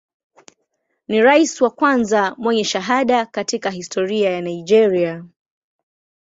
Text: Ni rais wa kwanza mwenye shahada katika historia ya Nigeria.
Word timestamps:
Ni 1.07 1.21
rais 1.21 1.61
wa 1.61 1.69
kwanza 1.69 2.35
mwenye 2.37 2.63
shahada 2.63 3.25
katika 3.25 3.69
historia 3.69 4.29
ya 4.29 4.41
Nigeria. 4.41 5.25